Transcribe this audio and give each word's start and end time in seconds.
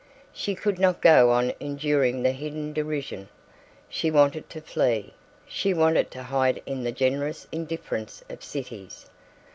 She 0.33 0.55
could 0.55 0.79
not 0.79 0.99
go 0.99 1.29
on 1.29 1.53
enduring 1.59 2.23
the 2.23 2.31
hidden 2.31 2.73
derision. 2.73 3.29
She 3.87 4.09
wanted 4.09 4.49
to 4.49 4.59
flee. 4.59 5.13
She 5.45 5.75
wanted 5.75 6.09
to 6.09 6.23
hide 6.23 6.59
in 6.65 6.81
the 6.83 6.91
generous 6.91 7.45
indifference 7.51 8.23
of 8.27 8.43
cities. 8.43 9.05